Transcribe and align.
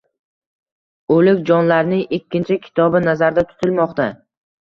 O’lik 1.15 1.43
jonlarning 1.49 2.01
ikkinchi 2.19 2.59
kitobi 2.65 3.03
nazarda 3.05 3.45
tutilmoqda. 3.53 4.09